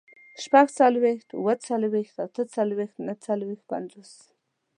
شپږڅلوېښت، 0.43 1.29
اووه 1.37 1.53
څلوېښت، 1.65 2.15
اته 2.25 2.41
څلوېښت، 2.55 2.95
نهه 3.05 3.15
څلوېښت، 3.25 3.63
پينځوس 3.71 4.11